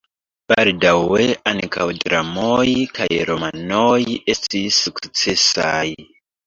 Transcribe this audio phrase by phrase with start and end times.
[0.51, 2.65] Baldaŭe ankaŭ dramoj
[2.99, 3.95] kaj romanoj
[4.37, 5.81] estis sukcesaj.